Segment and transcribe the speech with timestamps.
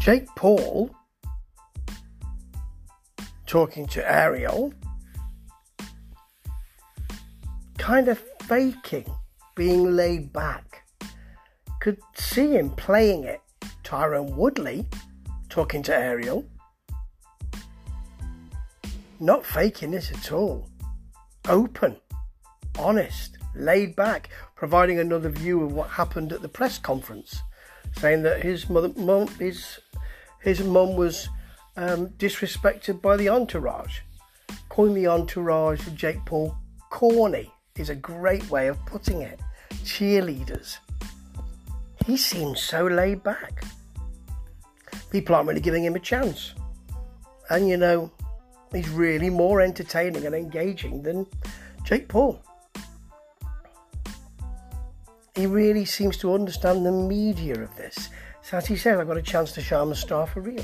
[0.00, 0.90] Jake Paul
[3.46, 4.72] talking to Ariel,
[7.76, 9.04] kind of faking
[9.54, 10.88] being laid back.
[11.82, 13.42] Could see him playing it.
[13.84, 14.86] Tyron Woodley
[15.50, 16.46] talking to Ariel.
[19.20, 20.66] Not faking this at all.
[21.46, 21.96] Open,
[22.78, 27.42] honest, laid back, providing another view of what happened at the press conference,
[27.98, 29.80] saying that his mother, mum, his
[30.42, 31.28] his mum was
[31.76, 34.00] um, disrespected by the entourage.
[34.68, 36.56] Calling the entourage of Jake Paul
[36.90, 39.40] corny is a great way of putting it.
[39.84, 40.78] Cheerleaders.
[42.06, 43.64] He seems so laid back.
[45.10, 46.54] People aren't really giving him a chance.
[47.50, 48.10] And you know,
[48.72, 51.26] he's really more entertaining and engaging than
[51.84, 52.40] Jake Paul.
[55.40, 58.10] He really seems to understand the media of this.
[58.42, 60.62] So as he says, I've got a chance to show I'm a star for real.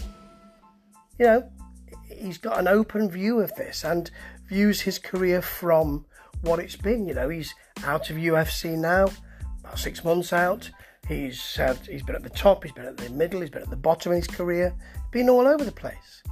[1.19, 1.50] You know,
[2.14, 4.10] he's got an open view of this and
[4.47, 6.04] views his career from
[6.42, 7.06] what it's been.
[7.06, 7.54] You know, he's
[7.84, 9.08] out of UFC now,
[9.60, 10.70] about six months out.
[11.08, 13.70] He's had, he's been at the top, he's been at the middle, he's been at
[13.70, 14.74] the bottom of his career,
[15.10, 16.22] been all over the place.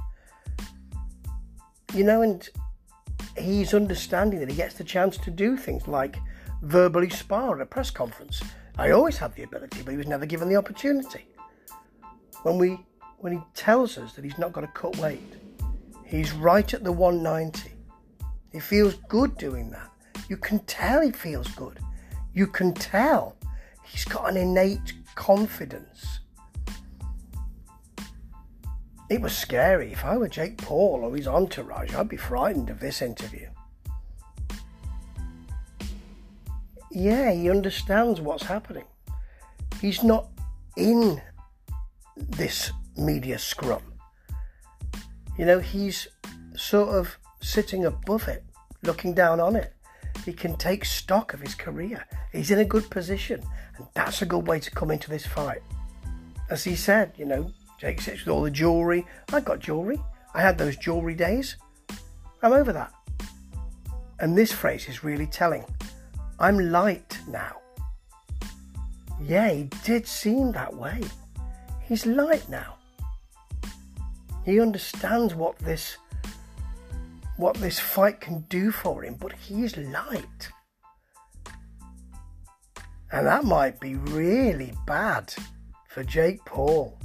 [1.95, 2.47] You know, and
[3.39, 6.17] he's understanding that he gets the chance to do things like
[6.61, 8.41] verbally spar at a press conference.
[8.77, 11.27] I always had the ability, but he was never given the opportunity.
[12.43, 12.79] When we
[13.17, 15.33] when he tells us that he's not got to cut weight,
[16.05, 17.71] he's right at the 190.
[18.51, 19.89] He feels good doing that.
[20.29, 21.79] You can tell he feels good.
[22.33, 23.35] You can tell
[23.83, 26.19] he's got an innate confidence.
[29.09, 29.91] It was scary.
[29.91, 33.47] If I were Jake Paul or his entourage, I'd be frightened of this interview.
[36.95, 38.85] Yeah, he understands what's happening.
[39.81, 40.29] He's not
[40.77, 41.21] in
[42.15, 43.81] this media scrum.
[45.37, 46.07] You know, he's
[46.55, 48.45] sort of sitting above it,
[48.81, 49.73] looking down on it.
[50.23, 52.05] He can take stock of his career.
[52.31, 53.43] He's in a good position,
[53.75, 55.61] and that's a good way to come into this fight.
[56.49, 59.05] As he said, you know, Jake sits with all the jewellery.
[59.33, 60.01] I got jewellery.
[60.33, 61.57] I had those jewellery days.
[62.41, 62.93] I'm over that.
[64.21, 65.65] And this phrase is really telling.
[66.39, 67.57] I'm light now.
[69.21, 71.01] Yeah, he did seem that way.
[71.81, 72.75] He's light now.
[74.43, 75.97] He understands what this
[77.37, 80.49] what this fight can do for him, but he's light.
[83.11, 85.33] And that might be really bad
[85.89, 86.97] for Jake Paul.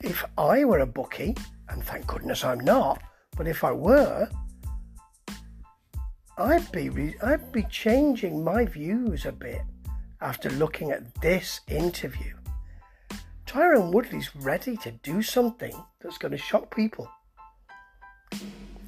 [0.00, 1.36] If I were a bookie,
[1.68, 3.00] and thank goodness I'm not,
[3.36, 4.28] but if I were,
[6.38, 9.62] I'd be I'd be changing my views a bit
[10.20, 12.34] after looking at this interview.
[13.46, 17.06] Tyron Woodley's ready to do something that's going to shock people.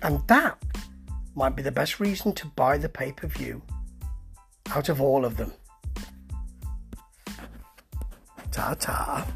[0.03, 0.57] And that
[1.35, 3.61] might be the best reason to buy the pay per view
[4.71, 5.53] out of all of them.
[8.51, 9.27] Ta ta.